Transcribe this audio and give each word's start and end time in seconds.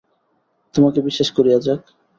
তোমাকে 0.75 0.99
বিশ্বাস 1.01 1.29
করি, 1.31 1.49
অ্যাজাক। 1.51 1.81